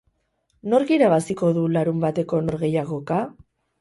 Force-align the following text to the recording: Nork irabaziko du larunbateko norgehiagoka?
Nork 0.73 0.93
irabaziko 0.95 1.51
du 1.57 1.65
larunbateko 1.75 2.41
norgehiagoka? 2.49 3.21